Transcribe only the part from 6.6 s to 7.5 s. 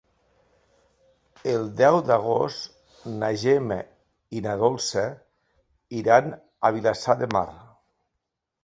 a Vilassar de Mar.